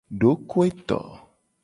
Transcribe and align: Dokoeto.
Dokoeto. 0.21 0.99